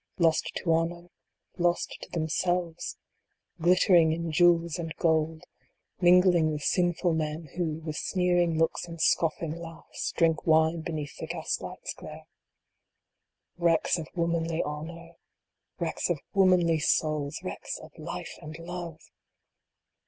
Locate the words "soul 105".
7.23-7.53